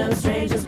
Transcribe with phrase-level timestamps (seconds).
[0.00, 0.59] no strangers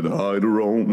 [0.00, 0.92] Better hide own.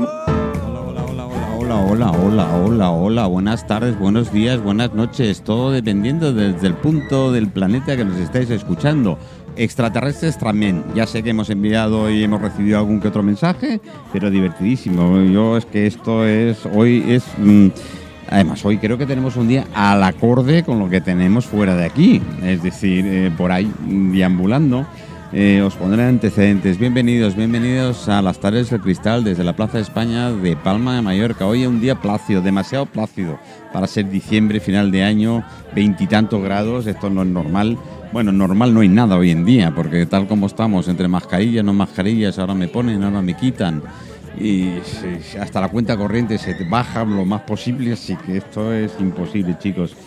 [1.59, 6.73] Hola, hola, hola, hola, hola, buenas tardes, buenos días, buenas noches, todo dependiendo desde el
[6.73, 9.20] punto del planeta que nos estáis escuchando.
[9.58, 13.80] Extraterrestres también, ya sé que hemos enviado y hemos recibido algún que otro mensaje,
[14.12, 15.22] pero divertidísimo.
[15.26, 17.67] Yo es que esto es, hoy es, mm,
[18.31, 21.86] además hoy creo que tenemos un día al acorde con lo que tenemos fuera de
[21.86, 24.88] aquí, es decir, eh, por ahí deambulando.
[25.38, 26.80] Eh, os pondré antecedentes.
[26.80, 31.02] Bienvenidos, bienvenidos a las tardes del cristal desde la Plaza de España de Palma de
[31.02, 31.45] Mallorca.
[31.45, 33.38] Hoy es un día plácido, demasiado plácido
[33.73, 35.44] para ser diciembre, final de año,
[35.75, 36.88] veintitantos grados.
[36.88, 37.77] Esto no es normal.
[38.14, 41.73] Bueno, normal no hay nada hoy en día, porque tal como estamos, entre mascarillas, no
[41.73, 43.83] mascarillas, ahora me ponen, ahora me quitan.
[44.39, 44.75] Y
[45.38, 49.97] hasta la cuenta corriente se baja lo más posible, así que esto es imposible, chicos.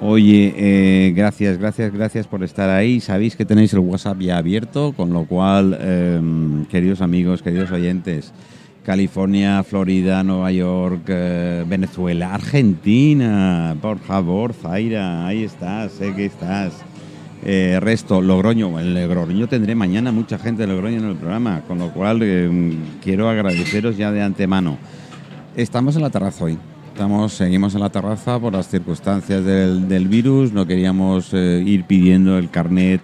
[0.00, 3.00] Oye, eh, gracias, gracias, gracias por estar ahí.
[3.00, 6.20] Sabéis que tenéis el WhatsApp ya abierto, con lo cual, eh,
[6.68, 8.32] queridos amigos, queridos oyentes,
[8.84, 16.74] California, Florida, Nueva York, eh, Venezuela, Argentina, por favor, Zaira, ahí estás, sé que estás.
[17.46, 21.78] Eh, resto, Logroño, el Logroño tendré mañana mucha gente de Logroño en el programa, con
[21.78, 24.76] lo cual eh, quiero agradeceros ya de antemano.
[25.56, 26.58] Estamos en la terraza hoy.
[26.94, 30.52] Estamos, seguimos en la terraza por las circunstancias del, del virus.
[30.52, 33.00] No queríamos eh, ir pidiendo el carnet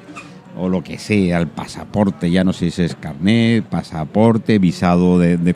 [0.57, 2.31] o lo que sea, el pasaporte.
[2.31, 5.53] Ya no sé si es carnet, pasaporte, visado de, de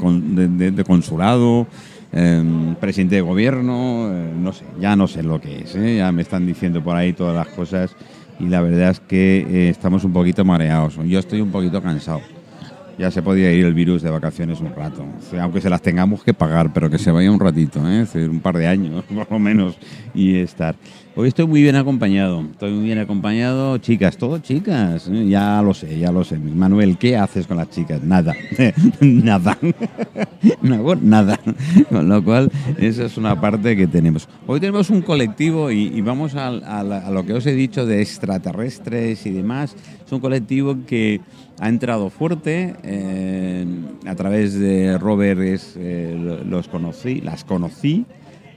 [0.73, 1.69] de- consulado,
[2.13, 4.09] eh, presidente de gobierno.
[4.13, 5.77] eh, no sé, ya no sé lo que es.
[5.77, 7.95] eh, Ya me están diciendo por ahí todas las cosas
[8.41, 10.97] y la verdad es que estamos un poquito mareados.
[11.07, 12.21] Yo estoy un poquito cansado.
[12.99, 15.05] Ya se podía ir el virus de vacaciones un rato,
[15.41, 18.07] aunque se las tengamos que pagar, pero que se vaya un ratito, ¿eh?
[18.29, 19.77] Un par de años por lo menos
[20.15, 20.77] y estar.
[21.17, 25.29] Hoy estoy muy bien acompañado, estoy muy bien acompañado, chicas, todo chicas, ¿eh?
[25.29, 26.39] ya lo sé, ya lo sé.
[26.39, 28.03] Manuel, ¿qué haces con las chicas?
[28.03, 28.35] Nada,
[29.01, 29.57] nada,
[30.63, 31.39] no nada.
[31.89, 34.29] Con lo cual, esa es una parte que tenemos.
[34.49, 39.25] Hoy tenemos un colectivo y, vamos a, a lo que os he dicho de extraterrestres
[39.27, 39.77] y demás.
[40.05, 41.21] Es un colectivo que
[41.61, 43.65] ha entrado fuerte eh,
[44.07, 48.07] a través de Robert es, eh, lo- los conocí, las conocí.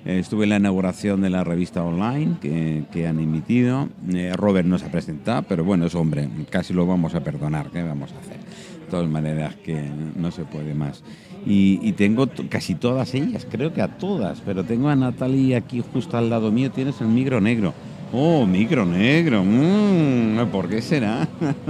[0.05, 3.89] Eh, estuve en la inauguración de la revista online que, que han emitido.
[4.13, 7.69] Eh, Robert no se ha presentado, pero bueno, es hombre, casi lo vamos a perdonar.
[7.71, 8.37] ¿Qué vamos a hacer?
[8.37, 9.77] De todas maneras, que
[10.15, 11.03] no se puede más.
[11.45, 15.83] Y, y tengo casi todas ellas, creo que a todas, pero tengo a Natalie aquí
[15.93, 16.71] justo al lado mío.
[16.71, 17.73] Tienes el micro negro.
[18.13, 19.43] Oh, micro negro.
[19.43, 21.27] mm, ¿Por qué será?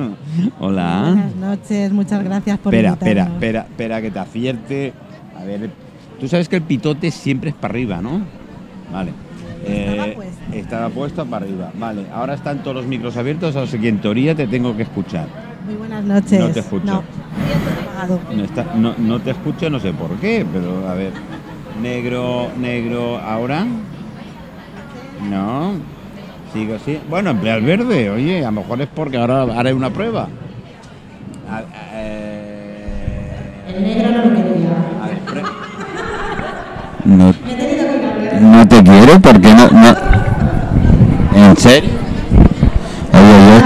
[0.59, 1.01] Hola.
[1.13, 4.93] Buenas noches, muchas gracias por Espera, espera, espera, espera que te acierte.
[5.39, 5.69] A ver,
[6.19, 8.21] tú sabes que el pitote siempre es para arriba, ¿no?
[8.91, 9.11] Vale.
[9.65, 10.53] Estaba Eh, puesto.
[10.53, 11.71] estaba puesto para arriba.
[11.77, 15.27] Vale, ahora están todos los micros abiertos, así que en teoría te tengo que escuchar.
[15.65, 16.39] Muy buenas noches.
[16.39, 16.85] No te escucho.
[16.85, 17.03] No.
[18.35, 21.11] No, está- no, no te escucho, no sé por qué, pero a ver.
[21.81, 23.65] Negro, negro, ¿ahora?
[25.29, 25.73] No.
[26.53, 26.99] Sigo así.
[27.09, 30.27] Bueno, emplea el verde, oye, a lo mejor es porque ahora haré una prueba.
[31.49, 31.61] A-
[31.93, 34.69] eh, El negro no lo quería.
[35.03, 35.43] A ver, pre-
[37.05, 37.33] no,
[38.41, 39.95] no te quiero porque no, no.
[41.35, 41.89] ¿En serio?
[43.13, 43.61] Oye,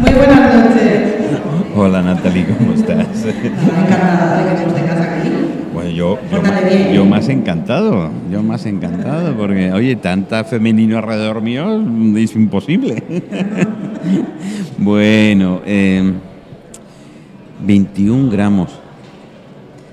[0.00, 1.14] Muy buenas noches.
[1.76, 3.06] Hola Natalie, ¿cómo estás?
[3.24, 4.70] Encantada de que aquí.
[4.70, 4.94] Bueno,
[5.94, 6.18] yo,
[6.92, 11.82] yo, más encantado, yo más encantado, porque, oye, tanta femenino alrededor mío
[12.16, 13.02] es imposible.
[14.78, 16.12] bueno, eh,
[17.64, 18.70] 21 gramos.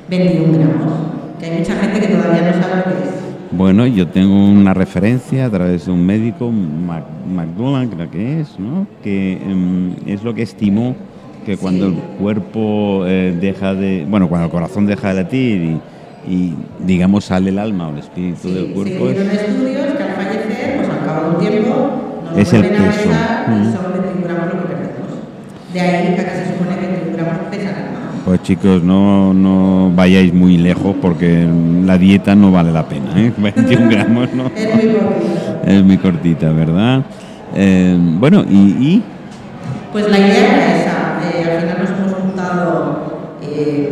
[0.09, 0.93] 21 gramos.
[1.39, 3.15] Que hay mucha gente que todavía no sabe lo que es.
[3.51, 7.03] Bueno, yo tengo una referencia a través de un médico, Mac-
[7.33, 8.87] McDullan creo que es, ¿no?
[9.03, 10.95] que em, es lo que estimó
[11.45, 15.77] que cuando el cuerpo eh, deja de, bueno, cuando el corazón deja de latir
[16.27, 20.03] y, digamos sale el alma o el espíritu del Se cuerpo, hicieron es, estudios que
[20.03, 21.91] al fallecer, pues al cabo de un tiempo,
[22.29, 22.81] nos Es el a peso.
[23.09, 25.11] pesar y son 21 gramos lo que perdemos.
[25.73, 27.99] De ahí que acá se supone que 21 gramos pesa el alma.
[28.25, 31.47] pues chicos, no, no vayáis muy lejos porque
[31.85, 33.33] la dieta no vale la pena, ¿eh?
[33.37, 34.45] 21 gramos no.
[34.55, 35.61] Es muy poquito.
[35.65, 37.01] Es muy cortita, ¿verdad?
[37.55, 39.03] Eh, bueno, y, y
[39.91, 41.19] Pues la idea era esa.
[41.33, 43.03] eh, al final nos hemos juntado
[43.41, 43.91] eh,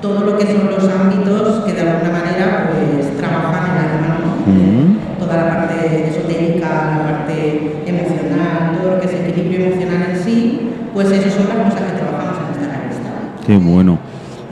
[0.00, 4.52] todo lo que son los ámbitos que de alguna manera pues trabajan en alma, ¿no?
[4.52, 5.18] Mm.
[5.18, 10.60] Toda la parte esotérica, la parte emocional, todo lo que es equilibrio emocional en sí,
[10.94, 13.10] pues esas son las cosas que trabajamos en esta revista.
[13.46, 13.98] Qué bueno.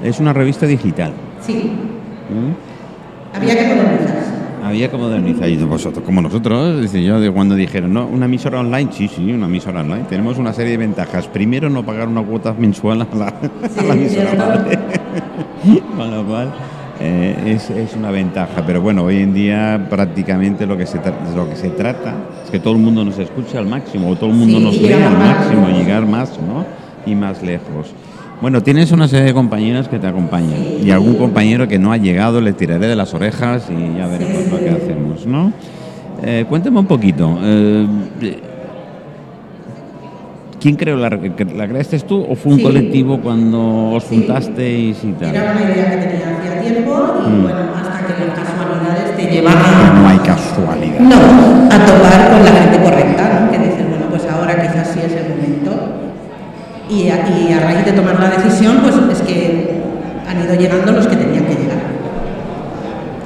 [0.02, 1.12] Es una revista digital.
[1.40, 1.72] Sí,
[2.28, 3.36] ¿Mm?
[3.36, 4.26] había que modernizarse.
[4.64, 5.48] Había que modernizar.
[5.48, 8.04] Y vosotros, como nosotros, dice yo, de cuando dijeron, ¿no?
[8.06, 8.90] ¿Una emisora online?
[8.92, 10.06] Sí, sí, una emisora online.
[10.08, 11.28] Tenemos una serie de ventajas.
[11.28, 13.26] Primero, no pagar una cuota mensual a la,
[13.78, 14.66] a la emisora.
[15.96, 16.52] Con lo cual,
[17.00, 18.62] eh, es, es una ventaja.
[18.66, 21.00] Pero bueno, hoy en día prácticamente lo que se,
[21.34, 22.14] lo que se trata
[22.44, 24.78] es que todo el mundo nos escuche al máximo, o todo el mundo Sí, nos
[24.78, 26.64] llegar al máximo, llegar más, ¿no?
[27.10, 27.92] Y más lejos.
[28.40, 31.96] Bueno, tienes una serie de compañeros que te acompañan y algún compañero que no ha
[31.96, 35.52] llegado le tiraré de las orejas y ya veremos lo que hacemos, ¿no?
[36.22, 37.38] Eh, cuéntame un poquito.
[37.42, 37.86] eh,
[40.66, 42.64] ¿Quién creó la, re- la creaste tú o fue un Sí.
[42.64, 44.16] colectivo cuando os Sí.
[44.16, 45.32] juntasteis y tal?
[45.32, 46.90] Era una idea que tenía hacía tiempo
[47.24, 47.42] y Mm.
[47.44, 50.98] bueno, hasta que las casualidades te llevan Que a, no hay casualidad.
[50.98, 51.16] no,
[51.70, 53.50] a topar con la gente correcta, ¿no?
[53.52, 55.70] que dices, bueno, pues ahora quizás sí es el momento.
[56.90, 59.70] Y a, y a raíz de tomar la decisión, pues es que
[60.28, 61.78] han ido llegando los que tenían que llegar.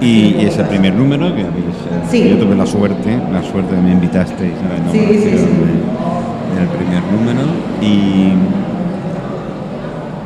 [0.03, 2.29] Y ese primer número que habéis, eh, Sí.
[2.29, 5.45] yo tuve la suerte, la suerte de me invitasteis a la Sí, sí, inauguración sí.
[5.47, 7.43] de- del primer número
[7.81, 8.33] y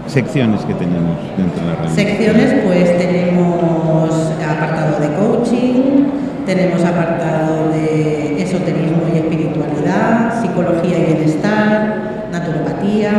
[0.06, 2.02] secciones que tenemos dentro de la revista.
[2.02, 4.10] Secciones, pues tenemos
[4.42, 6.06] apartado de coaching,
[6.46, 13.10] tenemos apartado de esoterismo y espiritualidad, psicología y bienestar, naturopatía,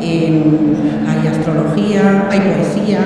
[0.00, 0.42] em,
[1.08, 3.00] hay astrología, hay poesía,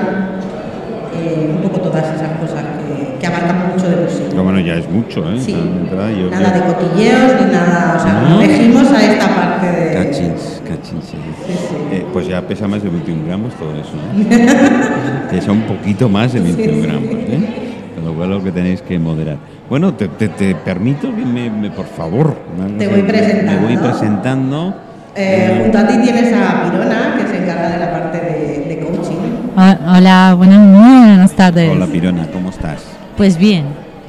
[1.15, 4.02] eh, un poco todas esas cosas que, que abarcan mucho de.
[4.33, 5.37] Pero bueno, ya es mucho, ¿eh?
[5.39, 5.53] Sí.
[5.53, 8.41] De entrada yo Nada de creo- cotilleos ni nada, o sea, ¿No?
[8.41, 9.93] elegimos a esta parte de...
[9.93, 11.17] Cachins, cachins, sí.
[11.45, 11.75] Sí, sí.
[11.91, 13.93] Eh, pues ya pesa más de 21 gramos todo eso,
[14.29, 14.47] ¿eh?
[15.31, 16.87] pesa un poquito más de 21 Sí, sí.
[16.87, 17.49] gramos, ¿eh?
[17.95, 19.37] Con lo cual lo que tenéis que moderar.
[19.69, 23.51] Bueno, te, te- te permito que me, me- por favor, me- Te voy presentando.
[23.51, 24.75] Me voy presentando.
[25.15, 28.79] Eh, junto a ti tienes a Pirona, que se encarga de la parte de, de
[28.79, 29.15] coaching.
[29.55, 31.69] Ho- Hola, buenas, muy buenas tardes.
[31.71, 32.83] Hola Pirona, ¿cómo estás?
[33.15, 33.65] Pues bien,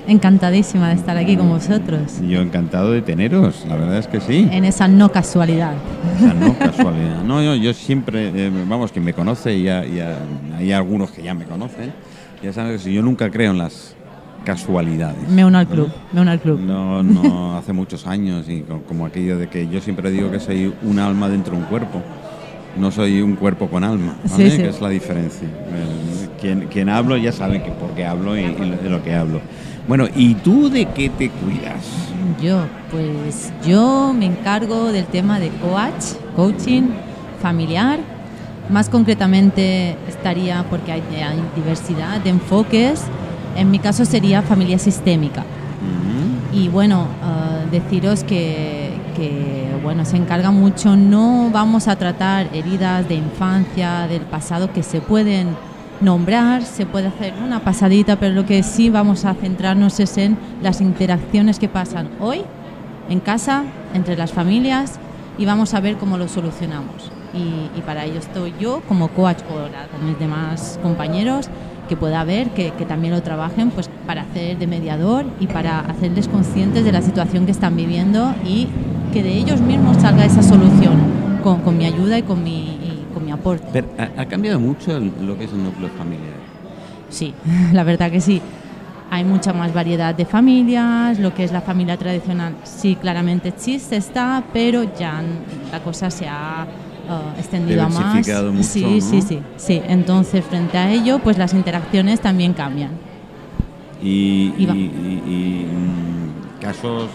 [0.07, 4.49] encantadísima de estar aquí con vosotros, Yo encantado de teneros, la verdad es que sí.
[4.51, 5.75] en esa no casualidad.
[6.17, 7.23] O sea, no casualidad.
[7.25, 11.45] No, yo, yo siempre, eh, vamos, quien me conoce, y hay algunos que ya me
[11.45, 11.93] conocen,
[12.43, 13.95] ya saben que yo nunca creo en las
[14.45, 15.29] casualidades.
[15.31, 16.61] Me uno al club, me uno al club.
[16.61, 20.39] No, no, hace muchos años y co- como aquello de que yo siempre digo que
[20.39, 22.03] soy un alma dentro de un cuerpo.
[22.79, 24.51] No soy un cuerpo con alma, ¿vale?
[24.51, 24.63] Sí, sí.
[24.63, 25.47] Que es la diferencia.
[26.41, 29.41] Quien, quien hablo ya sabe que por qué hablo y, y de lo que hablo.
[29.87, 31.85] Bueno, ¿y tú de qué te cuidas?
[32.43, 36.85] Yo, pues yo me encargo del tema de coach, coaching
[37.43, 37.99] familiar.
[38.71, 43.03] Más concretamente estaría porque hay, hay diversidad de enfoques.
[43.57, 45.45] En mi caso sería familia sistémica.
[46.51, 53.09] Y bueno, ah, deciros que, que, bueno, se encarga mucho, no vamos a tratar heridas
[53.09, 55.49] de infancia, del pasado, que se pueden
[56.01, 60.37] nombrar, se puede hacer una pasadita, pero lo que sí vamos a centrarnos es en
[60.63, 62.43] las interacciones que pasan hoy
[63.09, 64.99] en casa, entre las familias,
[65.39, 67.11] y vamos a ver cómo lo solucionamos.
[67.33, 69.55] Y, y para ello estoy yo como coach o
[69.91, 71.49] con mis demás compañeros
[71.89, 75.81] que pueda ver que, que también lo trabajen pues para hacer de mediador y para
[75.81, 78.69] hacerles conscientes de la situación que están viviendo y
[79.13, 80.97] que de ellos mismos salga esa solución
[81.43, 82.74] con, con mi ayuda y con mi,
[83.73, 86.35] Pero, ¿ha, ha cambiado mucho lo que es el núcleo familiar?
[87.11, 87.35] Sí,
[87.73, 88.41] la verdad que sí.
[89.11, 93.97] Hay mucha más variedad de familias, lo que es la familia tradicional sí claramente existe,
[93.97, 95.23] está, pero ya
[95.71, 96.67] la cosa se ha
[97.09, 98.27] eh, extendido a más.
[98.27, 99.01] Mucho, sí, ¿no?
[99.01, 99.83] sí, sí, sí.
[99.89, 102.91] Entonces frente a ello, pues las interacciones también cambian.
[104.03, 107.09] ¿Y, Y y- y- mm, casos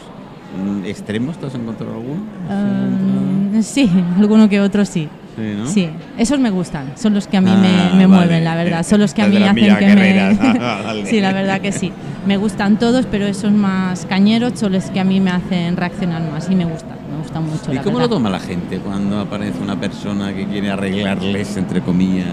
[0.57, 2.21] mm, extremos te has encontrado alguno?
[2.49, 5.09] Eh, sí, alguno que otro sí.
[5.39, 5.65] Sí, ¿no?
[5.67, 7.55] Sí, esos me gustan, son los que a mí Ah,
[7.93, 8.07] me, me vale.
[8.27, 10.39] mueven, la verdad, son los que a mí hacen que Guerreras.
[10.41, 10.59] me...
[10.59, 11.91] Ah, sí, la verdad que sí.
[12.27, 16.21] Me gustan todos, pero esos más cañeros son los que a mí me hacen reaccionar
[16.29, 17.71] más y me gustan, me gustan mucho.
[17.71, 18.09] ¿Y la cómo verdad.
[18.11, 22.27] lo toma la gente cuando aparece una persona que quiere arreglarles, entre comillas,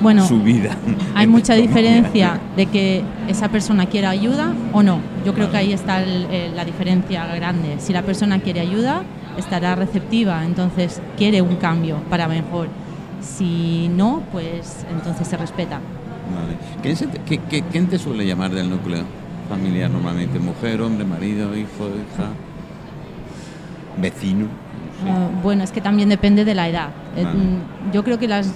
[0.00, 0.76] Bueno, su vida?
[1.14, 1.68] Hay mucha comillas?
[1.74, 5.00] diferencia de que esa persona quiera ayuda o no.
[5.26, 7.76] Yo creo que ahí está el- el- la diferencia grande.
[7.78, 9.02] Si la persona quiere ayuda,
[9.36, 12.68] estará receptiva, entonces quiere un cambio para mejor.
[13.20, 15.76] Si no, pues entonces se respeta.
[16.34, 16.56] Vale.
[16.82, 19.04] ¿Quién, se te, qué- qué- quién te suele llamar del núcleo
[19.48, 20.38] familiar normalmente?
[20.38, 22.28] ¿Mujer, hombre, marido, hijo, hija?
[24.00, 24.44] vecino.
[25.06, 26.88] Eh, bueno, es que también depende de la edad.
[27.16, 27.38] Eh, Vale.
[27.38, 28.50] mm, Yo creo que las,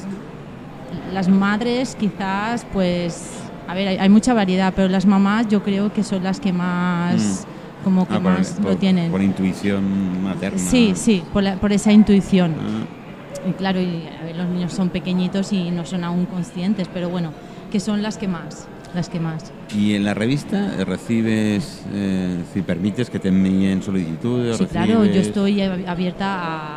[1.12, 3.33] las madres quizás, pues,
[3.68, 6.52] a ver, hay, hay mucha variedad, pero las mamás yo creo que son las que
[6.52, 7.47] más,
[7.87, 9.12] como que Ah, más por, lo tienen.
[9.12, 10.59] Por intuición materna.
[10.59, 12.55] Sí, sí, por, la- por esa intuición.
[12.59, 17.09] Ah, Y claro, y, ver, los niños son pequeñitos y no son aún conscientes, pero
[17.09, 17.31] bueno,
[17.71, 19.52] que son las que más, las que más.
[19.73, 24.57] Y en la revista eh, recibes, eh, si permites que te envíen solicitudes.
[24.57, 26.26] Sí, claro, yo recibes- estoy ab- abierta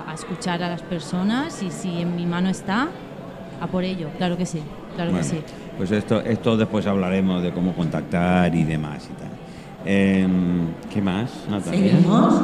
[0.06, 2.88] a, a escuchar a las personas y si en mi mano está,
[3.60, 4.60] a por ello, claro que sí,
[4.96, 5.42] claro Bueno, que sí.
[5.76, 9.30] Pues esto, esto después hablaremos de cómo contactar y demás y tal.
[9.86, 11.92] ¿Qué más, Natalia?
[11.92, 12.42] Seguimos.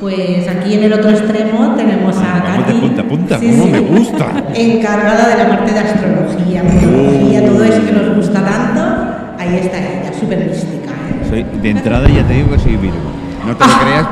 [0.00, 2.80] Pues aquí en el otro extremo tenemos a de Katy.
[2.80, 4.26] punta a punta, cómo me gusta.
[4.54, 8.80] Encargada de la parte de astrología, meteorología, todo eso que nos gusta tanto.
[9.38, 10.90] Ahí está ella, súper mística.
[10.90, 11.26] ¿eh?
[11.28, 13.12] Soy, de entrada ya te digo que soy Virgo.
[13.46, 14.06] No te lo creas,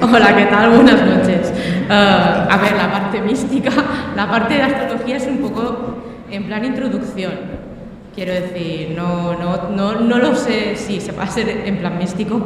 [0.00, 0.12] pero.
[0.16, 0.70] Hola, ¿qué tal?
[0.70, 1.52] Buenas noches.
[1.90, 3.70] Eh, a ver, la parte mística,
[4.16, 5.98] la parte de astrología es un poco
[6.30, 7.57] en plan introducción.
[8.18, 11.96] Quiero decir, no, no, no, no lo sé si se va a ser en plan
[11.98, 12.40] místico.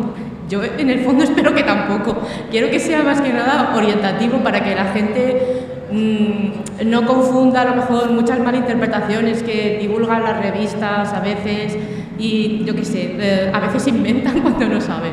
[0.46, 2.20] Yo en el fondo espero que tampoco.
[2.50, 7.64] Quiero que sea más que nada orientativo para que la gente mm, no confunda a
[7.64, 11.78] lo mejor muchas malinterpretaciones que divulgan las revistas a veces
[12.18, 15.12] y yo qué sé, eh, a veces inventan cuando no saben.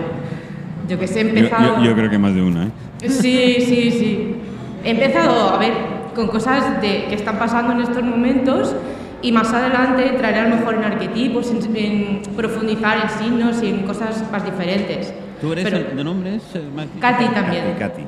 [0.89, 1.77] Yo que sé, he Yo, empezado...
[1.77, 2.69] yo- yo creo que más de una, ¿eh?
[3.07, 4.35] Sí, sí, sí.
[4.83, 5.71] He empezado a ver
[6.13, 8.75] con cosas de, que están pasando en estos momentos
[9.21, 13.67] y más adelante entraré a lo mejor en arquetipos, en, en profundizar en signos y
[13.67, 15.13] en cosas más diferentes.
[15.41, 16.35] ¿Tú eres Pero- el- de nombre?
[16.35, 16.61] Es, eh,
[16.99, 17.63] Katy también.
[17.77, 18.01] Katy, Katy.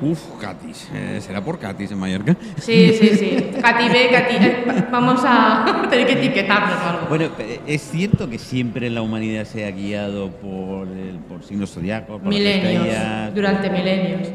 [0.00, 0.88] Uf, Katis.
[0.94, 2.36] Eh, ¿Será por Katis en Mallorca?
[2.58, 3.50] Sí, sí, sí.
[3.60, 7.06] Katy B, Katy eh, Vamos a tener que etiquetarnos o algo.
[7.08, 7.24] Bueno,
[7.66, 13.34] es cierto que siempre la humanidad se ha guiado por, el, por signos zodiacos, milenios,
[13.34, 14.28] durante milenios.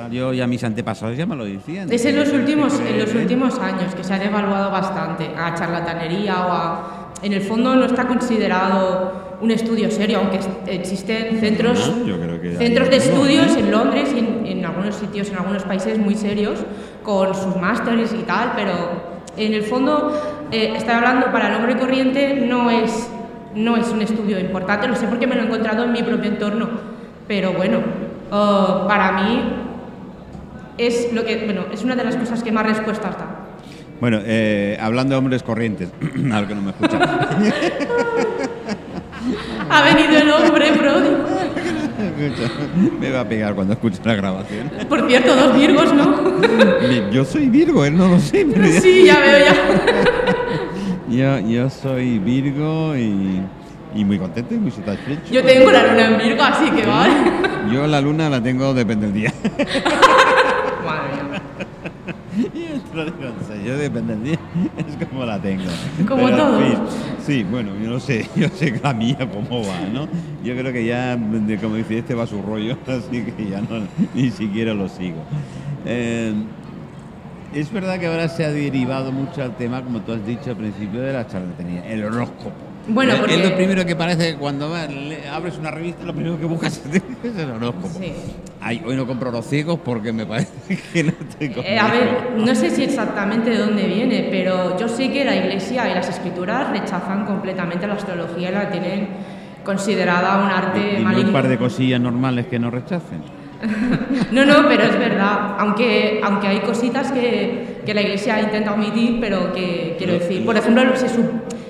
[0.00, 0.12] Por tal.
[0.12, 1.92] Yo y a mis antepasados ya me lo decían.
[1.92, 6.46] Es en los últimos, en los últimos años que se ha devaluado bastante a charlatanería
[6.46, 7.06] o a...
[7.22, 12.40] En el fondo no está considerado un estudio serio, aunque existen centros, No, yo creo
[12.40, 16.14] que centros de estudios en Londres y en, en algunos sitios, en algunos países muy
[16.14, 16.60] serios,
[17.02, 18.72] con sus másteres y tal, pero
[19.36, 20.12] en el fondo,
[20.50, 23.10] eh, estoy hablando para el hombre corriente, no es,
[23.54, 26.30] no es un estudio importante, lo sé porque me lo he encontrado en mi propio
[26.30, 26.68] entorno,
[27.26, 27.80] pero bueno,
[28.30, 29.42] oh, para mí
[30.86, 33.26] es lo que bueno es una de las cosas que más respuestas da
[34.00, 35.90] Bueno, eh, hablando de hombres corrientes,
[36.32, 36.98] al que no me escucha.
[39.68, 41.18] ha venido el hombre pródigo
[42.98, 44.70] me va a pegar cuando escuche la grabación.
[44.88, 46.40] por cierto dos virgos no
[47.10, 49.54] Yo soy Virgo, él no lo sé, pero sí ya veo ya
[51.40, 53.42] yo, yo soy Virgo y,
[53.94, 55.20] y muy contento y muy satisfecho.
[55.32, 57.12] yo tengo la luna en Virgo así que vale
[57.72, 59.34] Yo la luna la tengo depende del día.
[60.86, 61.42] madre mía
[62.54, 64.38] Yo te lo digo en serio, depende del día.
[64.78, 65.62] Es como la tengo.
[66.08, 66.78] Como Pero, fin,
[67.24, 70.08] sí, bueno, yo no sé, yo sé la mía cómo va, ¿no?
[70.42, 71.18] Yo creo que ya,
[71.60, 75.18] como dice, este va a su rollo, así que ya no, ni siquiera lo sigo.
[75.86, 76.32] Eh,
[77.54, 80.56] es verdad que ahora se ha derivado mucho al tema, como tú has dicho al
[80.56, 82.52] principio, de la charlatanería, el horóscopo.
[82.88, 86.80] Bueno, porque- Es lo primero que parece cuando abres una revista, lo primero que buscas
[87.24, 87.88] es el horóscopo.
[87.98, 88.12] Sí.
[88.62, 90.52] Ay, hoy no compro los ciegos porque me parece
[90.92, 94.86] que no estoy Eh, a ver, no sé si exactamente de dónde viene, pero yo
[94.88, 99.08] sé que la Iglesia y las Escrituras rechazan completamente la astrología y la tienen
[99.64, 101.32] considerada un arte Dime un maligno.
[101.32, 103.22] par de cosillas normales que no rechacen.
[104.32, 105.56] No, no, pero es verdad.
[105.58, 110.56] Aunque, aunque hay cositas que, que la Iglesia intenta omitir, pero que quiero decir, por
[110.56, 110.82] ejemplo,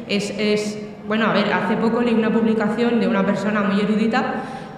[0.08, 0.78] es, es-
[1.08, 4.34] bueno, a ver, hace poco leí una publicación de una persona muy erudita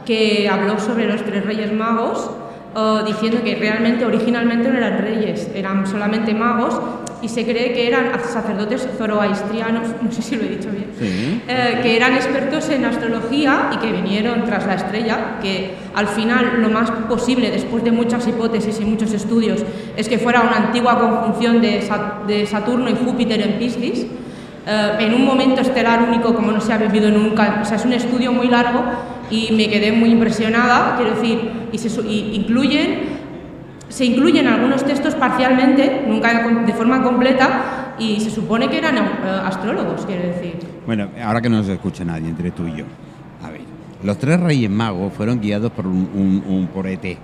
[0.07, 2.31] que habló sobre los tres reyes magos,
[2.75, 6.81] eh, diciendo que realmente originalmente no eran reyes, eran solamente magos
[7.21, 11.43] y se cree que eran sacerdotes zoroastrianos, no sé si lo he dicho bien, Sí.
[11.47, 16.61] eh, que eran expertos en astrología y que vinieron tras la estrella, que al final
[16.61, 19.63] lo más posible, después de muchas hipótesis y muchos estudios,
[19.97, 21.89] es que fuera una antigua conjunción de,
[22.27, 24.07] de Saturno y Júpiter en Piscis,
[24.67, 27.61] eh, en un momento estelar único como no se ha vivido nunca.
[27.63, 28.83] O sea, es un estudio muy largo
[29.33, 31.41] y me quedé muy impresionada, quiero decir,
[31.73, 33.21] y, se, y incluyen
[33.89, 39.01] se incluyen algunos textos parcialmente, nunca de- forma completa, y se supone que eran eh,
[39.45, 40.55] astrólogos, quiero decir.
[40.87, 42.85] Bueno, ahora que no nos escucha nadie entre tú y yo.
[43.45, 43.61] A ver,
[44.03, 47.19] los tres reyes magos fueron guiados por un, un- un- por ET.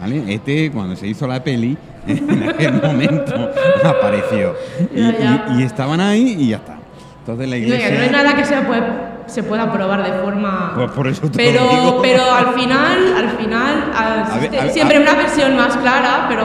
[0.00, 0.22] ¿Vale?
[0.34, 3.34] ET, cuando se hizo la peli, en aquel momento
[3.84, 4.54] apareció.
[4.94, 6.78] Y, y- y estaban ahí y ya está.
[7.20, 7.90] Entonces la iglesia.
[7.98, 8.80] no hay nada que sea, pues,
[9.26, 12.02] se pueda probar de forma Pues por eso te pero lo digo.
[12.02, 16.26] pero al final al final A ver, a ver, siempre a- una versión más clara
[16.28, 16.44] pero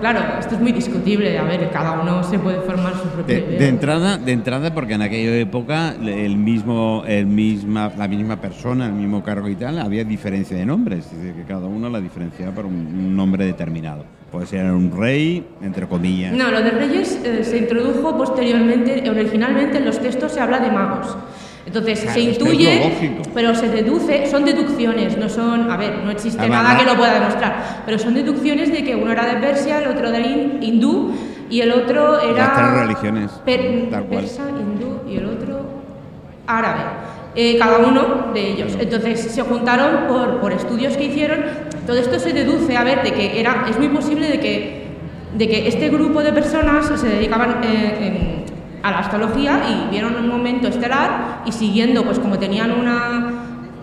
[0.00, 3.40] claro esto es muy discutible a ver cada uno se puede formar su propia De,
[3.42, 3.58] idea.
[3.58, 8.86] de entrada, de entrada, porque en aquella época el mismo, el misma, la misma persona,
[8.86, 12.00] el mismo cargo y tal, había diferencia de nombres, es decir, que cada uno la
[12.00, 14.04] diferenciaba por un, un nombre determinado.
[14.30, 16.32] Puede ser un rey, entre comillas.
[16.32, 20.70] No, lo de reyes eh, se introdujo posteriormente, originalmente en los textos se habla de
[20.70, 21.16] magos.
[21.68, 26.40] Entonces Claro, se intuye, pero se deduce, son deducciones, no son, a ver, no existe
[26.40, 29.78] Además, nada que lo pueda demostrar, pero son deducciones de que uno era de Persia,
[29.82, 31.12] el otro de hin- hindú
[31.50, 32.32] y el otro era...
[32.38, 34.20] Las tres religiones, per- tal cual.
[34.22, 35.60] persa, hindú y el otro
[36.46, 36.80] árabe.
[37.34, 38.72] Eh, cada uno de ellos.
[38.80, 41.40] Entonces se juntaron por, por estudios que hicieron.
[41.86, 44.86] Todo esto se deduce a ver de que era, es muy posible de que,
[45.36, 48.37] de que este grupo de personas se dedicaban eh, en-
[48.82, 53.32] a la astrología y vieron un momento estelar y siguiendo, pues como tenían una,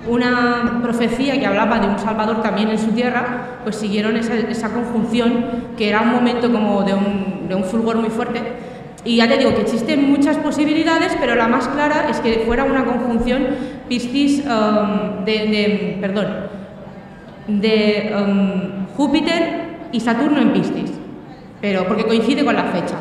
[0.08, 4.72] una profecía que hablaba de un Salvador también en su tierra, pues siguieron esa, esa
[4.72, 5.46] conjunción
[5.78, 8.42] que era un momento como de un, de un fulgor muy fuerte.
[9.04, 12.64] Y ya te digo que existen muchas posibilidades, pero la más clara es que fuera
[12.64, 13.46] una conjunción
[13.88, 16.28] Piscis um, de, perdón,
[17.48, 20.92] de um, Júpiter y Saturno en Piscis,
[21.62, 22.96] pero porque coincide con la fecha,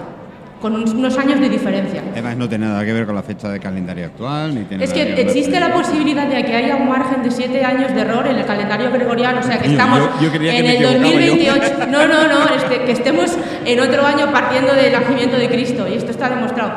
[0.65, 2.03] con unos años de diferencia.
[2.13, 4.95] Además, no tiene nada que ver con la fecha de calendario actual, ni tiene Es
[4.95, 8.37] que existe la posibilidad de que haya un margen de siete años de error en
[8.37, 11.01] el calendario gregoriano, o sea que estamos yo- yo que en el equivocaba yo.
[11.03, 11.73] 2028.
[11.91, 15.99] No, no, no, este, que estemos en otro año partiendo del nacimiento de Cristo y
[15.99, 16.73] esto está demostrado.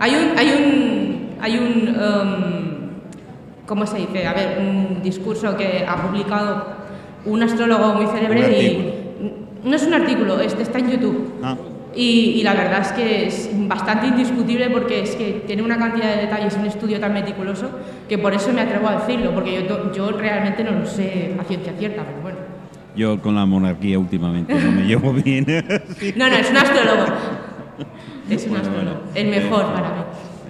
[0.00, 4.26] Hay un, hay un, hay un, um, ¿cómo se dice?
[4.26, 6.66] A ver, un discurso que ha publicado
[7.24, 8.94] un astrólogo muy célebre y
[9.62, 11.34] no es un artículo, este está en YouTube.
[11.40, 11.56] Ah.
[12.00, 16.14] Y, y la verdad es que es bastante indiscutible porque es que tiene una cantidad
[16.14, 17.68] de detalles, un estudio tan meticuloso,
[18.08, 21.42] que por eso me atrevo a decirlo, porque yo, yo realmente no lo sé a
[21.42, 22.38] ciencia cierta, pero bueno.
[22.94, 25.44] Yo con la monarquía últimamente no me llevo bien.
[26.16, 27.04] No, no, es un astrólogo.
[28.30, 28.96] Es un Bueno, astrólogo.
[29.00, 29.10] bueno.
[29.14, 30.02] El mejor Eh, para mí.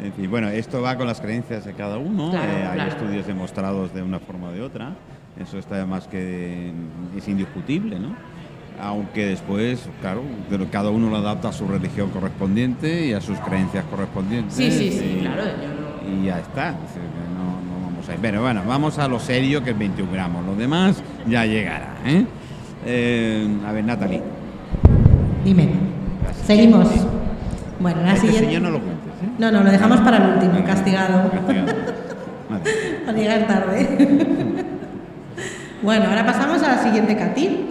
[0.05, 2.31] En fin, bueno, esto va con las creencias de cada uno.
[2.31, 2.91] Claro, eh, hay claro.
[2.91, 4.93] estudios demostrados de una forma o de otra.
[5.41, 6.73] Eso está más que
[7.17, 8.15] es indiscutible, ¿no?
[8.81, 13.39] Aunque después, claro, pero cada uno lo adapta a su religión correspondiente y a sus
[13.41, 14.55] creencias correspondientes.
[14.55, 15.43] Sí, sí, sí, y- claro.
[15.45, 16.71] yo no- Y ya está.
[16.71, 18.19] No, no vamos a ir.
[18.23, 20.47] Pero bueno, vamos a lo serio que es 21 gramos.
[20.47, 21.95] Lo demás ya llegará.
[22.07, 22.25] ¿eh?
[22.87, 24.23] Eh, a ver, Natalie.
[25.45, 25.69] Dime.
[26.47, 26.89] Seguimos.
[27.81, 28.47] Bueno, la Este siguiente.
[28.47, 29.07] señor no lo cuentes.
[29.25, 29.29] ¿eh?
[29.39, 31.31] No, no, lo dejamos para el último, castigado.
[31.31, 31.73] castigado.
[33.09, 33.87] Al llegar tarde.
[35.83, 37.67] bueno, ahora pasamos a la siguiente Katy.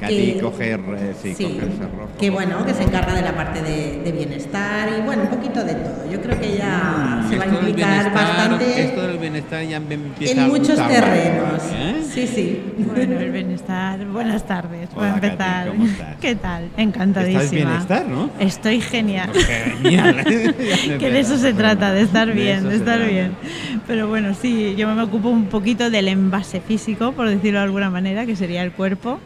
[0.00, 2.08] Katy que- coge, eh, sí, sí, coge el cerrojo.
[2.18, 5.62] que bueno, que se encarga de la parte de, de bienestar y bueno, un poquito
[5.62, 6.10] de todo.
[6.10, 9.94] Yo creo que ella se va a Mm, implicar bastante Esto del bienestar ya me
[9.94, 11.62] empieza en a muchos gustar terrenos.
[11.72, 12.02] ¿eh?
[12.12, 12.62] Sí, sí.
[12.78, 14.04] Bueno, el bienestar.
[14.06, 14.88] Buenas tardes.
[14.96, 15.68] Hola, Para Katy, empezar.
[15.68, 16.16] ¿cómo estás?
[16.20, 16.68] ¿Qué tal?
[16.76, 17.42] Encantadísima.
[17.42, 18.30] Estás bienestar, ¿no?
[18.40, 19.30] Estoy genial.
[19.82, 20.24] Genial.
[20.26, 23.32] Ya me que de eso se trata, de estar De bien, de se estar bien.
[23.86, 27.90] Pero bueno, sí, yo me ocupo un poquito del envase físico, por decirlo de alguna
[27.90, 29.18] manera, que sería el cuerpo,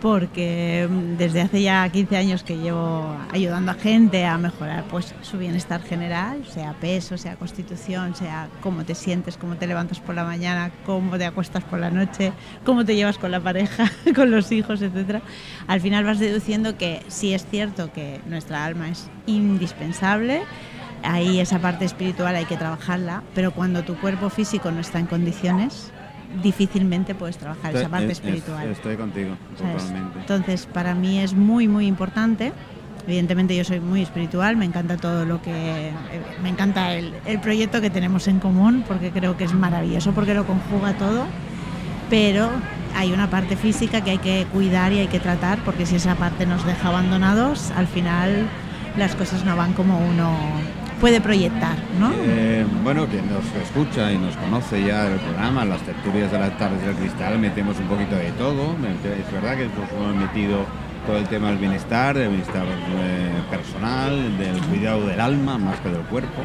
[0.00, 5.14] porque mm, desde hace ya 15 años que llevo ayudando a gente a mejorar pues
[5.22, 10.14] su bienestar general, sea peso, sea constitución, sea cómo te sientes, cómo te levantas por
[10.14, 12.32] la mañana, cómo te acuestas por la noche,
[12.64, 15.22] cómo te llevas con la pareja, con los hijos, etcétera.
[15.66, 20.42] Al final vas deduciendo que sí es cierto que nuestra alma es indispensable,
[21.02, 25.06] ahí esa parte espiritual hay que trabajarla, pero cuando tu cuerpo físico no está en
[25.06, 25.92] condiciones,
[26.42, 28.68] difícilmente puedes trabajar esa parte es- es- espiritual.
[28.68, 30.18] Estoy contigo, totalmente.
[30.20, 32.52] Entonces, para mí es muy, muy importante.
[33.06, 35.50] Evidentemente yo soy muy espiritual, me encanta todo lo que...
[35.88, 35.92] eh,
[36.42, 40.34] Me encanta el, el proyecto que tenemos en común, porque creo que es maravilloso, porque
[40.34, 41.24] lo conjuga todo,
[42.10, 42.50] pero
[42.94, 46.16] hay una parte física que hay que cuidar y hay que tratar, porque si esa
[46.16, 48.46] parte nos deja abandonados, al final
[48.98, 50.36] las cosas no van como uno
[51.00, 52.10] puede proyectar, ¿no?
[52.24, 56.56] Eh, bueno, quien nos escucha y nos conoce ya el programa, las tertulias de las
[56.58, 58.74] tardes del cristal, metemos un poquito de todo.
[58.74, 60.64] Es verdad que nos hemos metido
[61.06, 65.88] todo el tema del bienestar, del bienestar eh, personal, del cuidado del alma más que
[65.90, 66.42] del cuerpo.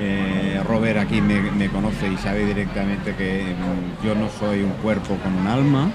[0.00, 4.72] Eh, Robert aquí me, me conoce y sabe directamente que mm, yo no soy un
[4.82, 5.90] cuerpo con un alma.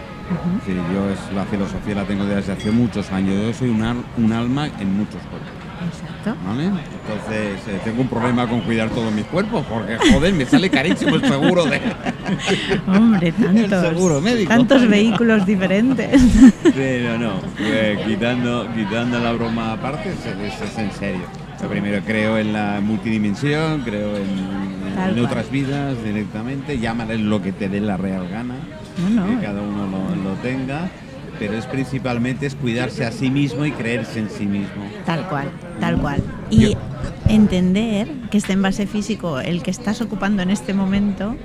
[0.66, 3.34] Sí, yo es la filosofía la tengo desde hace muchos años.
[3.48, 5.50] Yo soy un, al- un alma en muchos cuerpos.
[5.86, 6.36] Exacto.
[6.46, 6.66] ¿Vale?
[6.66, 11.16] Entonces eh, tengo un problema con cuidar todos mis cuerpos porque, joder, me sale carísimo
[11.16, 11.80] el seguro de...
[12.88, 14.50] Hombre, tantos, seguro médico.
[14.50, 16.22] tantos vehículos diferentes.
[16.76, 21.22] Pero no, eh, quitando, quitando la broma aparte, es, es- en serio.
[21.62, 27.68] Yo primero creo en la multidimensión, creo en, otras vidas directamente, llámales lo que te
[27.70, 28.56] dé la real gana,
[29.14, 29.40] No, no.
[29.40, 30.90] que cada uno lo, lo tenga,
[31.40, 34.84] pero es principalmente es cuidarse a sí mismo y creerse en sí mismo.
[35.06, 35.48] Tal cual,
[35.80, 36.22] tal cual.
[36.50, 36.80] Y Yo-
[37.28, 41.36] entender que este envase físico, el que estás ocupando en este momento,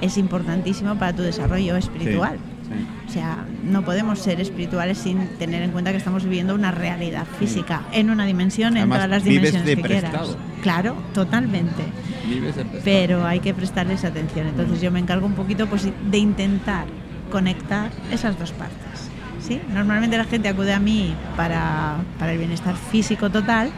[0.00, 2.36] es importantísimo para tu desarrollo espiritual.
[2.36, 3.08] Sí, sí.
[3.08, 7.24] O sea, no podemos ser espirituales sin tener en cuenta que estamos viviendo una realidad
[7.38, 10.10] física en una dimensión, en todas las vives dimensiones de que quieras.
[10.10, 10.36] prestado.
[10.62, 11.82] Claro, totalmente.
[12.28, 12.54] Vives.
[12.84, 14.48] Pero hay que prestarles atención.
[14.48, 16.84] Entonces yo me encargo un poquito pues, de intentar
[17.30, 19.07] conectar esas dos partes.
[19.48, 19.60] ¿Sí?
[19.72, 23.70] Normalmente la gente acude a mí para, para el bienestar físico total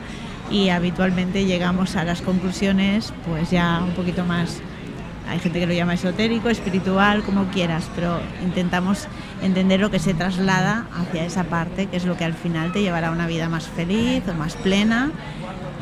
[0.50, 4.60] y habitualmente llegamos a las conclusiones pues ya un poquito más
[5.28, 9.06] hay gente que lo llama esotérico, espiritual, como quieras, pero intentamos
[9.42, 12.82] entender lo que se traslada hacia esa parte, que es lo que al final te
[12.82, 15.12] llevará a una vida más feliz o más plena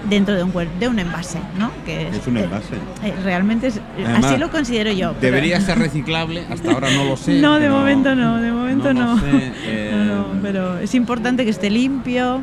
[0.08, 1.70] dentro de un de un envase, ¿no?
[1.84, 2.74] Que Es un eh, envase.
[3.04, 5.12] eh, realmente es, Además, así lo considero yo.
[5.20, 7.40] pero- Debería ser reciclable, hasta ahora no lo sé.
[7.40, 9.18] no, de momento no, de momento lo no.
[9.20, 12.40] sé, eh, No, no, pero es importante que esté limpio,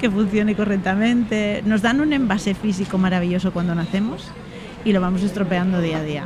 [0.00, 1.62] que funcione correctamente.
[1.66, 4.30] Nos dan un envase físico maravilloso cuando nacemos
[4.84, 6.24] y lo vamos estropeando día a día.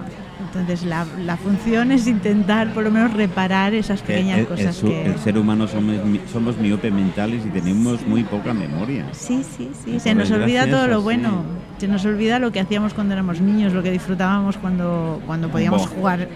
[0.55, 4.47] Entonces la, la función es intentar por lo menos reparar esas que pequeñas el, el
[4.49, 5.07] cosas su- que...
[5.07, 5.97] el ser humano somos,
[6.31, 9.07] somos miopes mentales y tenemos muy poca memoria.
[9.13, 9.99] Sí, sí, sí.
[9.99, 11.43] Se nos olvida todo lo bueno.
[11.79, 15.81] Se nos olvida lo que hacíamos cuando éramos niños, lo que disfrutábamos cuando, cuando podíamos
[15.89, 15.97] Buah.
[15.97, 16.29] jugar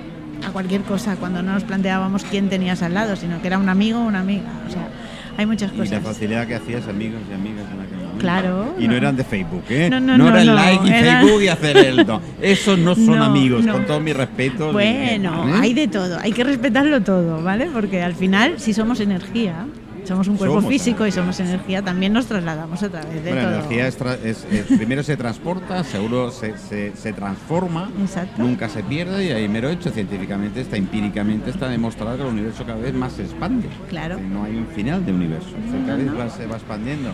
[0.47, 3.69] a cualquier cosa, cuando no nos planteábamos quién tenías al lado, sino que era un
[3.69, 4.45] amigo o una amiga.
[4.67, 4.89] O sea,
[5.37, 6.03] hay muchas Y la cosas.
[6.03, 7.96] facilidad que hacías amigos y amigas en momento.
[8.19, 8.75] Claro.
[8.79, 9.89] Y no eran de Facebook, ¿eh?
[9.91, 12.07] No, no, no, era el like y Facebook y hacer el...
[12.07, 12.21] No.
[12.41, 14.73] Esos no son amigos, con todo mi respeto.
[14.73, 15.53] Bueno, ¿eh?
[15.61, 17.69] hay de todo, hay que respetarlo todo, ¿vale?
[17.73, 19.67] Porque al final, si somos energía,
[20.07, 23.37] somos un cuerpo Somos físico y somos energía, también nos trasladamos otra vez de Bueno,
[23.37, 23.59] la todo.
[23.59, 28.41] energía es tra- es- es- primero se transporta, seguro se, se- se transforma, Exacto.
[28.43, 32.65] nunca se pierde y ahí mero hecho científicamente, está empíricamente está demostrado que el universo
[32.65, 33.69] cada vez más se expande.
[33.89, 34.19] Claro.
[34.21, 37.11] No hay un final de universo, se cada vez va- se va expandiendo.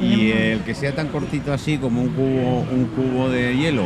[0.00, 3.84] Y el que sea tan cortito así como un cubo, un cubo de hielo,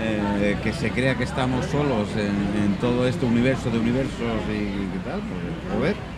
[0.00, 4.64] eh, que se crea que estamos solos en, en todo este universo de universos y
[4.92, 6.13] qué tal, pues joder.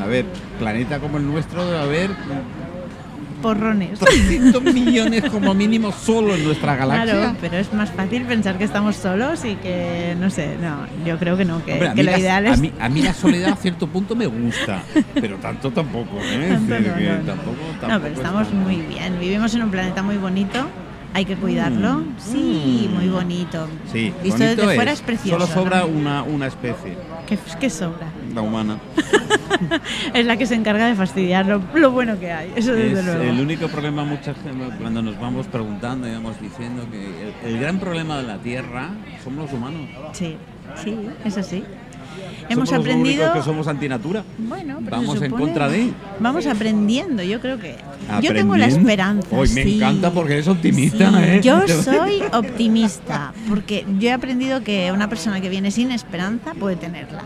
[0.00, 0.24] A ver,
[0.58, 2.10] planeta como el nuestro debe haber
[3.42, 3.98] Porrones.
[3.98, 7.14] 300 millones como mínimo solo en nuestra galaxia.
[7.14, 11.18] Claro, pero es más fácil pensar que estamos solos y que, no sé, no, yo
[11.18, 12.60] creo que no, que, Hombre, a, que lo la, ideal a es...
[12.60, 14.82] mí- a mí la soledad a cierto punto me gusta,
[15.14, 16.44] pero tanto tampoco, ¿eh?
[16.44, 17.22] Es Tanto decir, no, que no, no.
[17.24, 20.66] tampoco- No, tampoco pero es estamos tan- muy bien, vivimos en un planeta muy bonito,
[21.12, 21.96] hay que cuidarlo.
[21.98, 22.94] Mm, Sí, mm.
[22.94, 23.68] muy bonito.
[23.92, 25.04] Sí, Visto bonito desde fuera es es.
[25.04, 25.46] precioso.
[25.46, 28.06] Solo sobra una, una especie, ¿Qué, qué sobra?
[28.34, 28.78] La humana.
[30.14, 33.04] es la que se encarga de fastidiar lo, lo bueno que hay, eso desde Es
[33.06, 33.22] luego.
[33.22, 37.60] el único problema mucha gente cuando nos vamos preguntando y vamos diciendo que el, el
[37.60, 38.90] gran problema de la Tierra
[39.22, 39.82] somos los humanos.
[40.12, 40.36] Sí,
[40.82, 41.64] sí, es así.
[42.48, 43.26] Hemos somos aprendido...
[43.26, 44.22] los que somos antinatura.
[44.38, 45.90] Bueno, pero Vamos en contra de.
[46.20, 47.76] Vamos aprendiendo, yo creo que...
[48.22, 49.28] Yo tengo la esperanza.
[49.32, 49.76] Hoy me sí.
[49.76, 51.40] encanta porque eres optimista, Sí, ¿eh?
[51.42, 56.76] Yo soy optimista, porque yo he aprendido que una persona que viene sin esperanza puede
[56.76, 57.22] tenerla.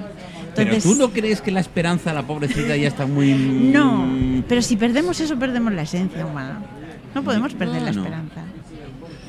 [0.65, 3.33] Pero tú no crees que la esperanza de la pobrecita ya está muy...
[3.73, 4.07] No,
[4.49, 6.61] pero si perdemos eso, perdemos la esencia humana.
[7.15, 8.43] No podemos perder la esperanza.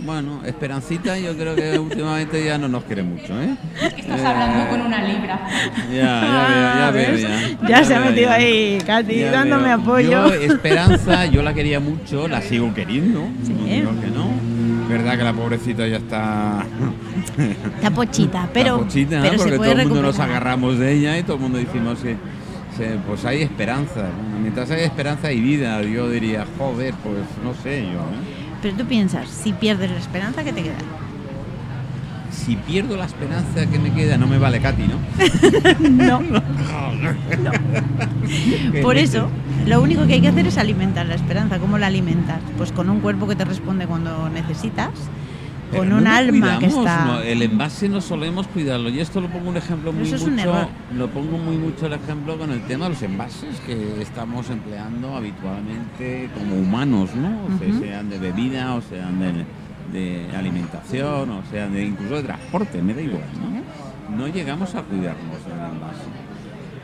[0.06, 3.54] Bueno, Esperancita yo creo que últimamente ya no nos quiere mucho, ¿eh?
[3.98, 5.46] Estás hablando con una libra.
[5.92, 6.12] Ya, ya
[6.48, 7.68] veo, ya Ah, veo, ya.
[7.68, 8.34] Ya se ha metido ya.
[8.36, 9.74] ahí, Katy, Ya dándome veo.
[9.76, 10.10] apoyo.
[10.30, 13.52] Yo, Esperanza, yo la quería mucho, la sigo queriendo, Sí.
[13.54, 14.30] no digo que no.
[14.90, 16.66] Verdad que la pobrecita ya está...
[17.76, 20.94] Está pochita, pero, está pochita, pero porque se puede todo el mundo nos agarramos de
[20.94, 22.18] ella y todo el mundo decimos que
[23.08, 24.08] pues hay esperanza.
[24.42, 28.00] Mientras hay esperanza hay vida, yo diría, joder, pues no sé yo.
[28.00, 28.58] ¿eh?
[28.62, 30.76] Pero tú piensas, si pierdes la esperanza, ¿qué te queda?
[32.32, 35.90] Si pierdo la esperanza que me queda, no me vale Katy, ¿no?
[35.90, 36.22] No.
[38.82, 39.28] Por eso,
[39.66, 41.60] lo único que hay que hacer es alimentar la esperanza.
[41.60, 42.40] ¿Cómo la alimentas?
[42.58, 44.92] Pues con un cuerpo que te responde cuando necesitas,
[45.72, 47.06] Pero con no un alma que está...
[47.06, 48.90] no, el envase no solemos cuidarlo.
[48.90, 50.42] Y esto lo pongo un ejemplo muy un mucho.
[50.42, 50.68] error.
[50.96, 55.16] Lo pongo muy mucho el ejemplo con el tema de los envases que estamos empleando
[55.16, 57.30] habitualmente como humanos, ¿no?
[57.56, 57.80] O sea, Ujú.
[57.84, 59.46] sean de bebida, o sean de,
[59.92, 64.18] de alimentación, o sean de incluso de transporte, me da igual, ¿no?
[64.18, 66.20] No llegamos a cuidarnos en el envase.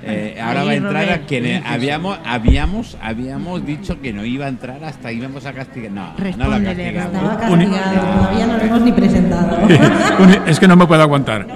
[0.07, 4.49] Eh, ahora va a entrar a quien habíamos, habíamos, habíamos dicho que no iba a
[4.49, 5.91] entrar hasta íbamos a castigar.
[5.91, 7.23] No, no la castigamos.
[7.23, 7.41] Robert.
[7.41, 9.67] Estaba castigado, todavía no lo hemos ni presentado.
[10.45, 11.47] es que no me puedo aguantar.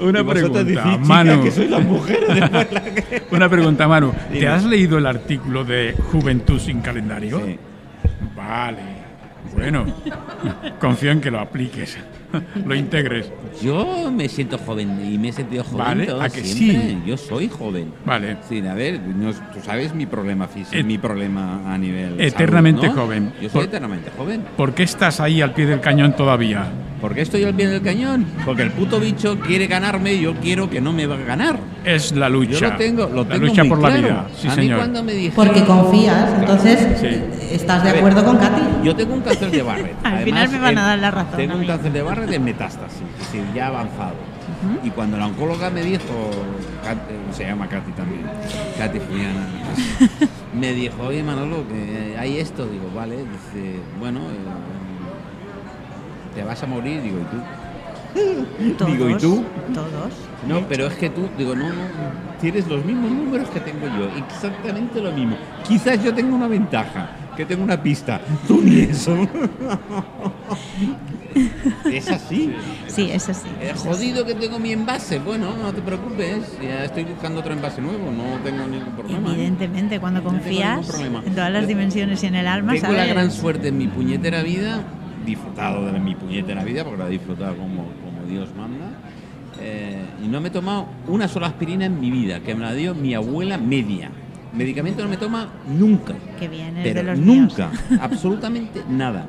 [0.00, 1.42] Una pregunta, decís, Manu.
[1.42, 4.12] que la que- Una pregunta, Manu.
[4.32, 7.42] ¿Te has leído el artículo de Juventud sin calendario?
[7.44, 7.58] Sí.
[8.34, 8.97] Vale.
[9.58, 9.84] Bueno,
[10.80, 11.98] confío en que lo apliques,
[12.64, 13.30] lo integres.
[13.60, 16.88] Yo me siento joven y me he sentido joven Vale, todo ¿a que siempre.
[16.90, 16.98] sí?
[17.04, 17.92] Yo soy joven.
[18.06, 18.36] Vale.
[18.48, 22.82] Sí, a ver, no- tú sabes mi problema físico, Et- mi problema a nivel Eternamente
[22.82, 23.02] salud, ¿no?
[23.02, 23.32] joven.
[23.42, 24.44] Yo soy eternamente joven.
[24.56, 26.66] ¿Por qué estás ahí al pie del cañón todavía?
[27.00, 28.26] ¿Por qué estoy al pie del cañón?
[28.44, 31.58] Porque el puto bicho quiere ganarme y yo quiero que no me va a ganar.
[31.84, 32.58] Es la lucha.
[32.58, 34.26] Yo lo tengo, lo la tengo lucha muy por la vida.
[34.36, 34.78] Sí, a mí señor.
[34.78, 37.54] cuando me dijeron, Porque confías, entonces Sí.
[37.54, 38.62] estás de ver, acuerdo con Katy.
[38.84, 39.94] Yo tengo un cáncer de Barrett.
[40.04, 42.38] Al Además, final me van a dar la razón Tengo un cáncer de Barrett de
[42.40, 44.14] metástasis, es decir, ya avanzado.
[44.82, 46.02] Y cuando la oncóloga me dijo,
[46.84, 48.22] Kat- eh, se llama Katy también,
[48.76, 49.46] Katy Juliana,
[50.58, 52.66] me dijo, oye Manolo, que hay esto.
[52.66, 53.16] Digo, vale.
[53.18, 54.34] Dice, bueno, eh,
[56.34, 57.02] te vas a morir.
[57.02, 58.74] Digo, ¿y tú?
[58.78, 59.44] Todos, Digo, ¿y tú?
[59.74, 60.12] Todos.
[60.46, 61.74] No, pero es que tú, digo, no, no,
[62.40, 65.36] tienes los mismos números que tengo yo, exactamente lo mismo.
[65.66, 69.14] Quizás yo tengo una ventaja, que tengo una pista, tú ni eso.
[71.92, 72.54] es así.
[72.86, 73.48] Sí, es así.
[73.60, 73.88] Es así.
[73.88, 75.18] jodido que tengo mi envase.
[75.18, 79.30] Bueno, no te preocupes, ya estoy buscando otro envase nuevo, no tengo ningún problema.
[79.30, 79.34] ¿eh?
[79.34, 81.22] Evidentemente, cuando No confías problema.
[81.26, 83.12] en todas las dimensiones y en el alma, Tengo la sabes.
[83.14, 84.82] gran suerte en mi puñetera vida,
[85.24, 88.86] disfrutado de mi puñetera vida, porque la he disfrutado como, como Dios manda.
[89.60, 92.72] eh, y no me he tomado una sola aspirina en mi vida, que me la
[92.74, 94.10] dio mi abuela media.
[94.54, 96.14] Medicamento no me toma nunca.
[96.38, 96.48] Que
[96.82, 97.82] Pero de los nunca, míos.
[98.00, 99.26] absolutamente nada.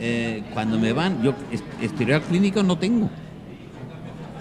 [0.00, 3.10] Eh, cuando me van, yo est- historial clínico no tengo.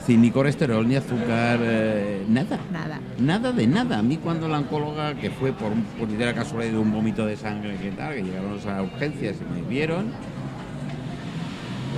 [0.06, 2.60] Sin ni colesterol, ni azúcar, eh, nada.
[2.72, 3.00] Nada.
[3.20, 4.00] Nada de nada.
[4.00, 7.36] A mí cuando la oncóloga, que fue por, por la casualidad de un vómito de
[7.36, 10.06] sangre que tal, que llegaron a urgencias y me vieron,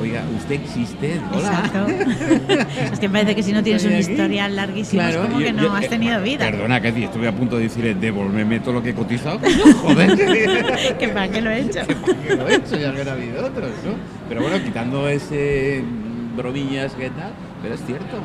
[0.01, 1.49] oiga, usted existe, hola.
[1.65, 1.87] Exacto.
[2.93, 3.99] es que parece que si no tienes un aquí.
[3.99, 6.45] historial larguísimo, Claro, es como yo- que no yo- has eh, tenido vida.
[6.49, 9.39] Perdona, que estuve a punto de decirle, devolverme todo lo que he cotizado.
[9.83, 10.97] Joder.
[10.97, 11.79] que para qué lo he hecho.
[12.27, 13.91] que lo he hecho, ya que ha habido otros, ¿no?
[14.27, 17.31] Pero bueno, quitando ese mm, bromillas que tal,
[17.61, 18.17] pero es cierto.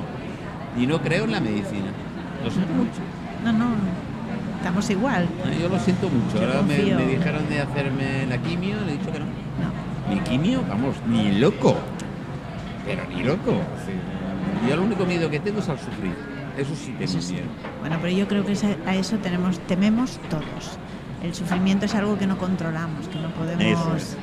[0.79, 1.91] Y no creo en la medicina.
[2.45, 3.01] Lo siento mucho.
[3.45, 3.75] No, no.
[4.59, 5.25] Estamos igual.
[5.25, 6.41] Eh, Yo lo siento mucho.
[6.41, 9.27] Yo Ahora me dijeron de hacerme la quimio, le he dicho que no.
[10.09, 10.15] No.
[10.15, 11.77] Mi quimio, vamos, ni loco.
[12.85, 13.53] Pero ni loco.
[13.87, 14.69] Sí.
[14.69, 16.15] Yo lo único miedo que tengo es al sufrir.
[16.57, 17.33] Eso sí tengo Eso sí.
[17.35, 17.47] miedo.
[17.81, 18.55] Bueno, pero yo creo que
[18.87, 20.79] a eso tenemos, tememos todos.
[21.23, 23.97] El sufrimiento es algo que no controlamos, que no podemos.
[23.97, 24.17] Es.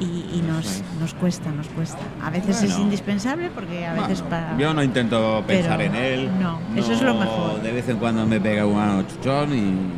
[0.00, 0.04] Y,
[0.38, 1.98] y nos, nos cuesta, nos cuesta.
[2.22, 4.56] A veces es indispensable porque a veces Bueno, para.
[4.56, 6.30] Yo no intento pensar Pero en él.
[6.40, 7.60] no, eso es lo mejor.
[7.60, 9.52] De vez en cuando me pega un chuchón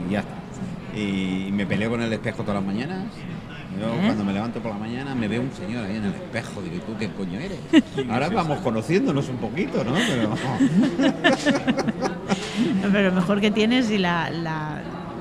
[0.09, 0.98] y ya está.
[0.98, 3.05] Y me peleo con el espejo todas las mañanas.
[3.80, 4.00] Yo ¿Eh?
[4.04, 6.61] cuando me levanto por la mañana me veo un señor ahí en el espejo.
[6.62, 7.58] Digo, ¿y tú qué coño eres?
[8.11, 9.94] Ahora vamos conociéndonos un poquito, ¿no?
[10.08, 10.35] Pero
[12.92, 14.80] Pero lo mejor que tienes y la, la,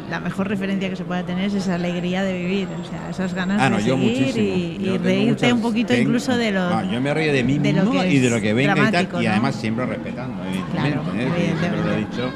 [0.10, 3.34] la mejor referencia que se pueda tener es esa alegría de vivir, o sea, esas
[3.34, 4.46] ganas Ah, no, de yo seguir muchísimo.
[4.46, 6.62] y, y reírte muchas- un poquito tengo- incluso de lo.
[6.62, 9.08] Ah, yo me río de mí mismo y de lo que venga y tal.
[9.22, 9.32] Y ¿no?
[9.32, 10.92] además siempre respetando, evidentemente.
[11.00, 11.22] Claro, ¿eh?
[11.22, 12.16] Siempre lo he evidentemente.
[12.16, 12.32] dicho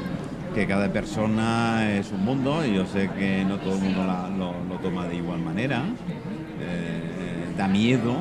[0.56, 4.30] que cada persona es un mundo y yo sé que no todo el mundo la-
[4.30, 5.82] lo, lo toma de igual manera.
[6.58, 8.14] Eh, da miedo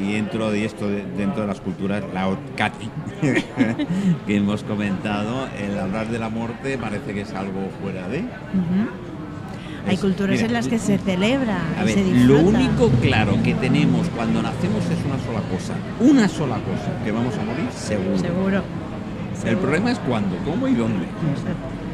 [0.00, 2.88] y, dentro de esto, de- dentro de las culturas, la Katy
[4.26, 8.24] que hemos comentado, el hablar de la muerte parece que es algo fuera de.
[9.86, 12.88] Hay Es- culturas mira, en las que se celebra A y ver, se lo único
[13.02, 15.74] claro que tenemos cuando nacemos es una sola cosa.
[16.00, 18.18] Una sola cosa, que vamos a morir seguro.
[18.18, 18.62] Seguro.
[19.46, 21.06] El problema es cuándo, cómo y dónde.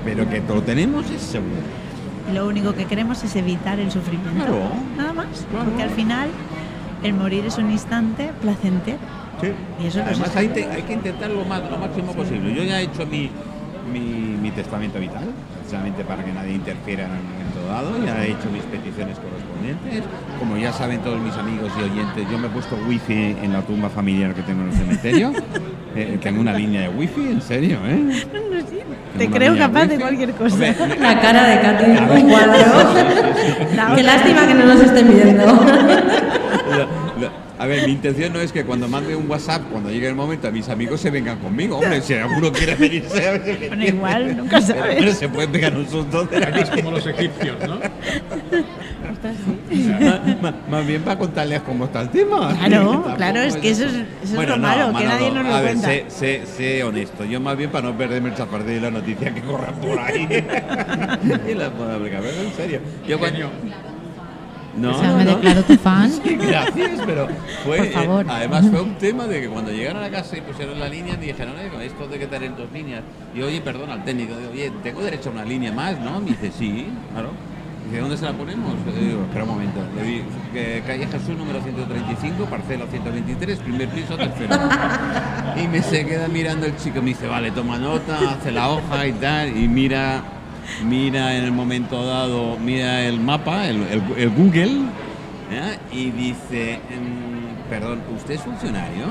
[0.05, 1.61] Pero que lo tenemos es seguro.
[2.33, 4.37] Lo único que queremos es evitar el sufrimiento.
[4.37, 4.61] Claro.
[4.97, 5.27] Nada más.
[5.51, 5.65] Claro.
[5.67, 6.29] Porque al final
[7.03, 8.99] el morir es un instante placentero.
[9.83, 12.55] Y eso Además hay, te- hay que intentar lo, más, lo máximo posible.
[12.55, 13.31] Yo ya he hecho mi,
[13.93, 18.05] mi, mi testamento vital, precisamente para que nadie interfiera en el momento dado.
[18.05, 20.05] Ya he hecho mis peticiones correspondientes.
[20.39, 23.63] Como ya saben todos mis amigos y oyentes, yo me he puesto wifi en la
[23.63, 25.33] tumba familiar que tengo en el cementerio.
[25.97, 28.23] Eh, tengo una línea de wifi, en serio, ¿eh?
[29.19, 30.55] Te creo capaz de cualquier cosa.
[30.55, 31.97] Hombre, La cara de Katy, un
[33.97, 35.45] Qué lástima que no nos estén viendo.
[37.61, 40.49] A ver, mi intención no es que cuando mande un WhatsApp, cuando llegue el momento,
[40.49, 41.77] a mis amigos se vengan conmigo.
[41.77, 44.97] Hombre, si alguno quiere venirse, a ver Bueno, igual, nunca Pero, sabes.
[44.97, 46.25] bueno, se pueden pegar un susto.
[46.25, 47.79] de Es como los egipcios, ¿no?
[50.01, 52.57] más, más- más bien para contarles cómo está el tema.
[52.65, 55.45] Claro, claro, es que eso es- eso es Bueno, lo no, malo, que nadie nos
[55.47, 55.89] lo a ver, cuenta.
[55.89, 57.25] sé, sé- sé honesto.
[57.27, 60.27] Yo más bien para no perderme el chapardeo y la noticia que corran por ahí.
[61.51, 62.81] y la puedo aplicar, pero en serio.
[63.07, 63.51] Yo cuando...
[64.77, 65.35] No, O sea, me no.
[65.37, 66.11] declaro tu fan.
[66.25, 67.29] Sí, gracias, pero
[67.65, 67.79] fue.
[67.79, 68.27] Por favor.
[68.27, 70.89] eh, además, fue un tema de que cuando llegaron a la casa y pusieron la
[70.89, 73.03] línea, me dijeron, oye, esto de que tener dos líneas.
[73.35, 76.21] Y oye, perdón al técnico, digo, oye, tengo derecho a una línea más, ¿no?
[76.21, 77.31] Me dice, sí, claro.
[77.89, 78.73] Dice, ¿dónde se la ponemos?
[78.95, 79.81] Le digo, espera un momento.
[79.97, 84.57] Le di, que calle Jesús número 135, parcela 123, primer piso, tercero.
[85.61, 89.07] y me se queda mirando el chico, me dice, vale, toma nota, hace la hoja
[89.09, 90.23] y tal, y mira,
[90.87, 94.81] mira en el momento dado, mira el mapa, el, el- el Google,
[95.51, 95.79] ¿eh?
[95.93, 99.07] y dice, "Mm, perdón, ¿usted es funcionario?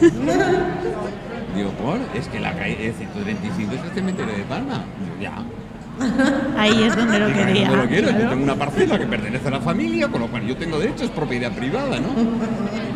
[1.56, 1.98] Digo, ¿por?
[2.14, 4.84] Es que la calle 135 es el cementerio de Palma.
[5.02, 5.42] Digo, ya.
[6.56, 7.68] Ahí es donde lo quería.
[7.68, 10.46] "No lo quiero, yo tengo una parcela que pertenece a la familia, con lo cual
[10.46, 12.08] yo tengo derecho, es propiedad privada, ¿no?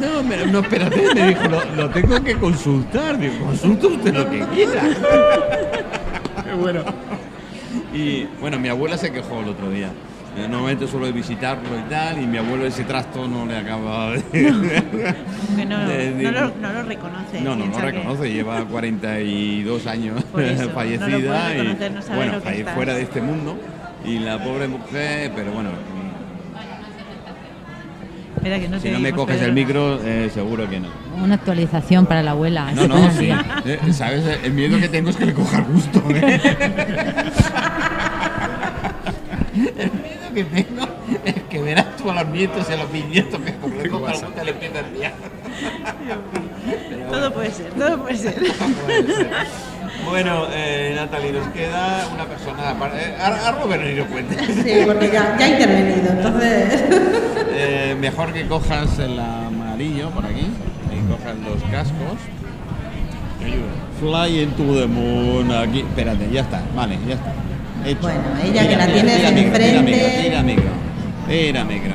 [0.00, 3.18] No, me- no, espérate, me dijo, lo, lo tengo que consultar.
[3.18, 4.82] Digo, consulta usted lo que quiera.
[6.44, 6.80] Qué bueno.
[7.94, 9.88] Y bueno, mi abuela se quejó el otro día.
[10.36, 14.22] Eh, Normalmente suelo visitarlo y tal, y mi abuelo ese trasto no le acaba de...
[15.56, 17.40] Que no, de- no lo, no lo reconoce.
[17.40, 21.58] no, no, que- reconoce, lleva 42 años eso, no lo fallecida y
[22.14, 22.40] bueno, lo
[22.74, 23.56] fuera de este mundo.
[24.04, 25.70] Y la pobre mujer, pero bueno,
[28.46, 29.48] Espera, que no si te no me coges Pedro.
[29.48, 30.88] el micro, eh, seguro que no.
[31.20, 32.70] Una actualización para la abuela.
[32.70, 33.28] No, se no, sí.
[33.64, 34.22] Eh, ¿Sabes?
[34.44, 36.00] El miedo que tengo es que le coja gusto.
[36.10, 36.40] ¿eh?
[39.56, 40.86] El miedo que tengo
[41.24, 44.12] es que verás tú a los nietos y a los bisnietos que como le coja
[44.12, 45.14] el gusto le empieza a enviar.
[47.10, 48.34] Todo puede ser, todo puede ser.
[48.34, 49.30] Puede ser.
[50.04, 52.70] Bueno, eh, Natalie, nos queda una persona.
[52.70, 54.38] aparte- eh, a, a Robert ni lo cuentes.
[54.46, 56.84] Sí, porque ya, ya he intervenido, entonces.
[57.58, 60.46] Eh, mejor que cojas el amarillo por aquí
[60.92, 62.18] y cojas los cascos.
[63.98, 65.50] Fly into the moon.
[65.50, 66.60] Aquí, espérate, ya está.
[66.74, 67.32] Vale, ya está.
[67.86, 68.00] Hecho.
[68.02, 70.20] Bueno, ella que la tienes micro, enfrente.
[70.22, 70.64] Tira micro,
[71.64, 71.92] micro.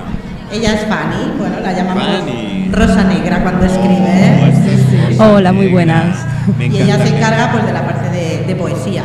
[0.52, 2.70] Ella es Fanny, bueno, la llamamos Fanny.
[2.72, 4.08] Oh, Rosa Negra cuando escribe.
[4.08, 5.18] ¿eh?
[5.20, 6.26] Hola, muy buenas.
[6.58, 9.04] Me Y ella el se encarga pues de la parte de, de poesía.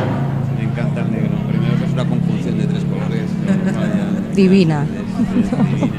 [0.57, 1.29] Me encanta el negro.
[1.47, 3.23] Primero que es una conjunción de tres colores.
[3.75, 4.83] Vaya, Divina.
[4.83, 5.93] es- es divina.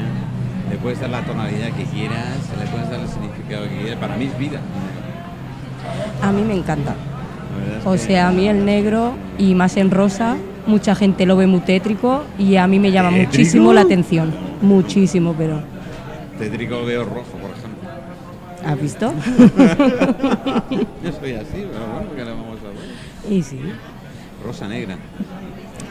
[0.69, 3.99] Le puedes dar la tonalidad que quieras, le puedes dar el significado que quieras.
[3.99, 4.59] Para mí es vida.
[6.21, 6.95] A mí me encanta.
[7.85, 10.35] O sea, a mí el negro y más en rosa,
[10.67, 13.29] mucha gente lo ve muy tétrico y a mí me llama ¿Tétrico?
[13.31, 14.31] muchísimo la atención.
[14.61, 15.61] Muchísimo, pero.
[16.37, 17.68] Tétrico veo rojo, por ejemplo.
[18.65, 19.13] ¿Has visto?
[21.03, 22.67] Yo soy así, pero bueno, ¿qué le vamos a
[23.27, 23.31] ver?
[23.33, 23.59] y sí.
[24.43, 24.97] Rosa negra.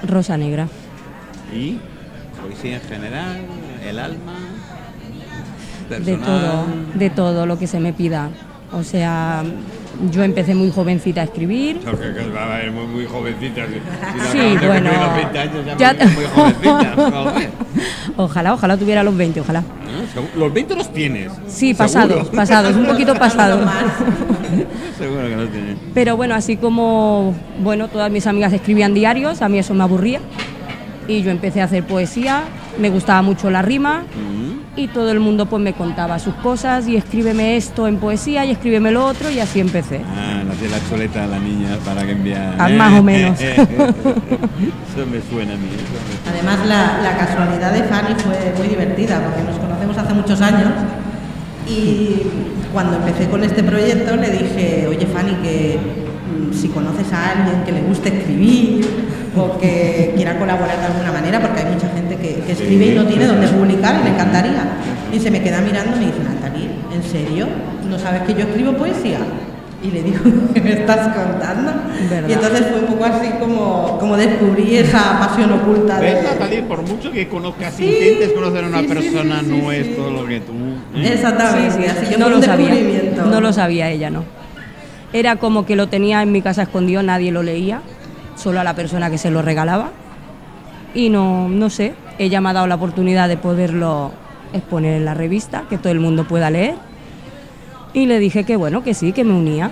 [0.06, 0.68] Rosa negra.
[1.54, 1.78] Y
[2.42, 3.36] poesía en general,
[3.86, 4.34] el alma,
[5.88, 6.20] De personal.
[6.26, 8.28] todo, de todo lo que se me pida.
[8.72, 9.44] O sea,
[10.10, 11.80] yo empecé muy jovencita a escribir.
[11.84, 13.62] Muy, muy jovencita.
[13.66, 13.78] Si, si
[14.18, 16.94] no Sí, de bueno, cumplir los 20 años, ya, ya- muy jovencita.
[18.20, 19.62] Ojalá, ojalá tuviera los 20, ojalá.
[20.12, 21.30] Segu- Los 20 los tienes.
[21.46, 23.60] Sí, pasados, pasados, un poquito pasados.
[24.98, 25.76] Seguro que los tienes.
[25.94, 30.20] Pero bueno, así como bueno, todas mis amigas escribían diarios, a mí eso me aburría.
[31.06, 32.42] Y yo empecé a hacer poesía,
[32.78, 34.57] me gustaba mucho la rima Mm.
[34.78, 38.52] Y todo el mundo pues me contaba sus cosas y escríbeme esto en poesía y
[38.52, 40.02] escríbeme lo otro y así empecé.
[40.06, 42.54] Ah, le hacía la chuleta a la niña para que enviara.
[42.58, 43.40] Ah, más o menos.
[43.40, 43.56] eso
[45.10, 45.68] me suena a mí.
[45.68, 46.30] suena.
[46.30, 50.70] Además, la, la casualidad de Fanny fue muy divertida porque nos conocemos hace muchos años
[51.66, 52.22] y
[52.72, 57.64] cuando empecé con este proyecto le dije, oye Fanny, que mm, si conoces a alguien
[57.64, 58.86] que le guste escribir
[59.36, 62.94] o que quiera colaborar de alguna manera, porque hay mucha gente que, que escribe y
[62.94, 64.62] no tiene dónde publicar y le encantaría.
[65.12, 67.46] Y se me queda mirando y me dice, Natalie, ¿en serio?
[67.88, 69.18] ¿No sabes que yo escribo poesía?
[69.82, 70.18] Y le digo,
[70.54, 71.72] ¿qué me estás contando?
[72.10, 72.28] ¿Verdad?
[72.28, 76.14] Y entonces fue un poco así como, como descubrí esa pasión oculta de...
[76.14, 76.62] ¿Ves, Natalie?
[76.62, 79.86] Por mucho que conozcas, Sí, intentes conocer a una sí, persona, sí, sí, no es
[79.86, 79.92] sí.
[79.96, 80.52] todo lo que tú.
[80.96, 81.12] ¿eh?
[81.14, 82.74] Exactamente, Sí, sí, así yo no lo sabía.
[83.24, 84.24] No lo sabía ella, no.
[85.12, 87.80] Era como que lo tenía en mi casa escondido, nadie lo leía,
[88.36, 89.90] solo a la persona que se lo regalaba.
[90.92, 94.12] Y no, no sé, ella me ha dado la oportunidad de poderlo
[94.52, 96.74] exponer en la revista, que todo el mundo pueda leer.
[97.92, 99.70] Y le dije que bueno, que sí, que me unía.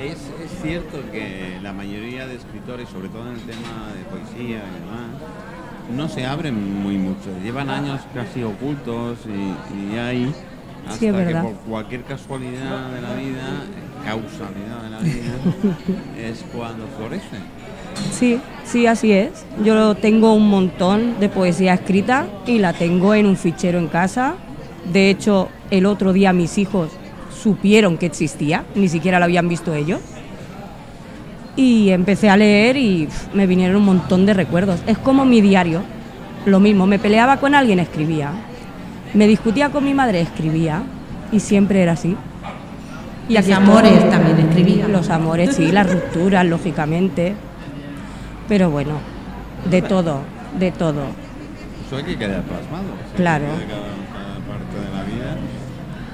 [0.00, 4.58] Es, es cierto que la mayoría de escritores, sobre todo en el tema de poesía
[4.58, 5.20] y demás,
[5.94, 7.30] no se abren muy mucho.
[7.42, 10.34] Llevan años casi ocultos y, y hay
[10.86, 13.64] hasta Sí, es que por cualquier casualidad de la vida,
[14.04, 15.32] causalidad de la vida,
[16.18, 17.42] es cuando florecen.
[18.12, 19.44] Sí, sí, así es.
[19.62, 24.34] Yo tengo un montón de poesía escrita y la tengo en un fichero en casa.
[24.92, 26.90] De hecho, el otro día mis hijos
[27.42, 30.00] supieron que existía, ni siquiera lo habían visto ellos.
[31.56, 34.80] Y empecé a leer y pf, me vinieron un montón de recuerdos.
[34.86, 35.82] Es como mi diario.
[36.46, 38.32] Lo mismo, me peleaba con alguien, escribía.
[39.14, 40.82] Me discutía con mi madre, escribía.
[41.30, 42.16] Y siempre era así.
[43.28, 44.88] Y los amores también escribía.
[44.88, 47.34] Los amores, sí, las rupturas, lógicamente.
[48.48, 48.92] Pero bueno,
[49.70, 50.20] de todo,
[50.58, 51.04] de todo.
[51.86, 52.84] Eso hay que quedar plasmado.
[52.94, 53.44] o sea, Claro.
[53.44, 53.80] de Cada,
[54.12, 55.36] cada parte de la vida.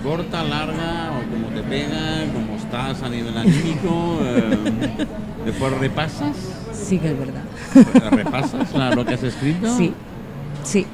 [0.02, 4.18] Corta, larga, o como te pega, como estás a nivel anímico.
[4.22, 5.06] eh,
[5.44, 6.36] después repasas.
[6.72, 8.10] Sí que es verdad.
[8.10, 9.76] ¿Repasas la- lo que has escrito?
[9.76, 9.92] Sí,
[10.64, 10.86] sí.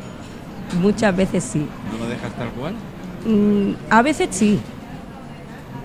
[0.80, 1.66] Muchas veces sí.
[1.93, 2.74] ¿No lo dejas tal cual?
[3.24, 4.59] Mm, a veces sí.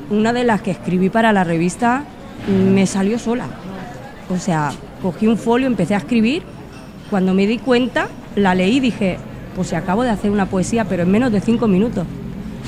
[0.10, 2.04] Una de las que escribí para la revista
[2.48, 3.46] me salió sola.
[4.30, 4.72] O sea,
[5.02, 6.44] cogí un folio, empecé a escribir.
[7.10, 9.18] Cuando me di cuenta, la leí y dije,
[9.56, 12.06] pues si acabo de hacer una poesía, pero en menos de cinco minutos.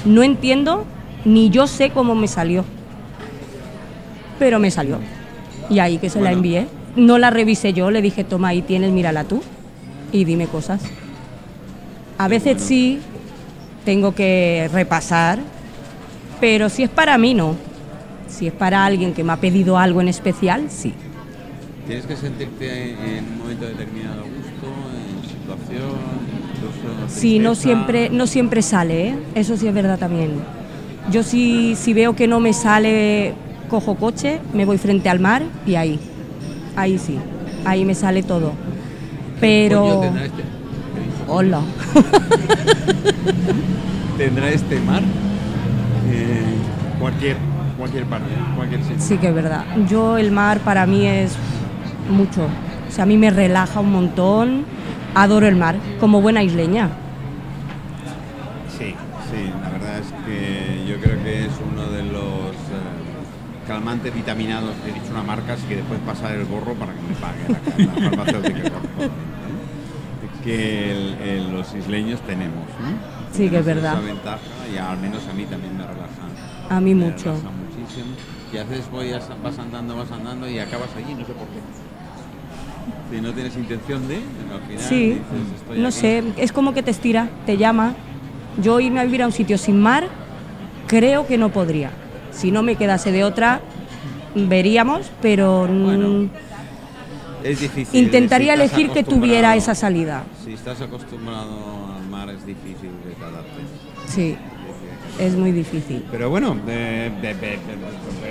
[0.06, 0.86] No entiendo
[1.26, 2.66] ni yo sé cómo me salió.
[4.40, 5.00] Pero me salió.
[5.70, 6.68] Y ahí que se la envié.
[6.96, 9.42] No la revisé yo, le dije, toma ahí tienes, mírala tú.
[10.12, 10.82] Y dime cosas.
[12.18, 13.00] A veces sí,
[13.86, 15.40] tengo que repasar,
[16.40, 17.56] pero si es para mí, no.
[18.28, 20.94] Si es para alguien que me ha pedido algo en especial, sí.
[21.88, 25.92] Tienes que sentirte en un momento determinado a gusto, en situación,
[26.56, 29.16] incluso Sí, no siempre, no siempre sale, ¿eh?
[29.36, 30.32] eso sí es verdad también.
[31.12, 33.34] Yo sí, si veo que no me sale,
[33.70, 36.00] cojo coche, me voy frente al mar y ahí,
[36.78, 37.18] ahí sí,
[37.66, 38.52] ahí me sale todo.
[38.52, 40.04] ¿Qué Pero...
[40.06, 40.44] este,
[41.28, 41.60] Hola.
[44.18, 45.02] tendrá este mar?
[46.10, 46.42] Eh,
[47.00, 47.38] cualquier,
[47.78, 48.98] cualquier parte, cualquier sitio.
[49.00, 49.66] Sí que es verdad.
[49.90, 51.34] Yo el mar para mí es
[52.10, 52.44] mucho.
[52.88, 54.66] O sea, a mí me relaja un montón.
[55.16, 56.90] Adoro el mar, como buena isleña.
[58.78, 58.96] Sí,
[59.30, 64.72] sí, la verdad es que yo creo que es uno de los eh, calmantes vitaminados,
[64.88, 68.02] he dicho una marca, así que después pasar el gorro para que me pague la,
[68.02, 68.72] la farmacéutica
[70.44, 72.68] que el- el- los isleños tenemos.
[72.82, 72.98] ¿no?
[73.32, 73.94] Sí, que es verdad.
[73.94, 74.40] Esa ventaja
[74.74, 76.24] y al menos a mí también me relaja.
[76.70, 77.32] A mí me mucho.
[77.32, 78.16] relaja muchísimo.
[78.52, 81.48] Y a veces voy, a- vas andando, vas andando y acabas allí, no sé por
[81.48, 81.60] qué.
[83.12, 85.22] Si no tienes intención de, al final Sí, dices,
[85.58, 85.98] estoy no aquí.
[85.98, 87.94] sé, es como que te estira, te llama.
[88.62, 90.08] Yo irme a vivir a un sitio sin mar,
[90.88, 91.92] creo que no podría.
[92.32, 93.62] Si no me quedase de otra,
[94.36, 96.30] veríamos, pero mm, Bueno,
[97.44, 98.04] Es difícil.
[98.04, 100.24] intentaría si elegir que tuviera esa salida.
[100.44, 103.66] Si estás acostumbrado al mar es difícil que te adaptes.
[104.08, 104.36] Sí,
[105.20, 106.04] es muy difícil.
[106.12, 107.12] Pero bueno, eh,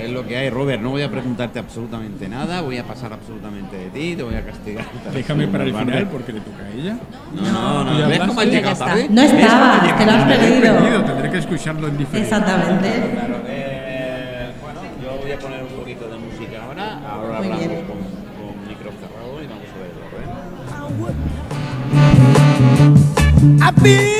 [0.03, 0.81] es lo que hay, Robert.
[0.81, 4.45] No voy a preguntarte absolutamente nada, voy a pasar absolutamente de ti, te voy a
[4.45, 4.85] castigar.
[5.13, 6.97] Déjame para el final porque le toca a ella.
[7.35, 7.99] No, no, no.
[7.99, 8.85] ¿Ya ¿Ves cómo has llegado está.
[8.85, 9.07] tarde?
[9.09, 10.73] No ¿Ves cómo has estabas, llegado te lo has perdido.
[10.75, 12.29] Perdido, Tendré que escucharlo en diferente.
[12.29, 12.89] Exactamente.
[13.13, 16.99] Claro, eh, bueno, yo voy a poner un poquito de música ahora.
[17.09, 17.85] Ahora Muy hablamos bien.
[17.85, 20.03] con, con micro cerrado y vamos a verlo,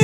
[0.00, 0.03] ¿eh?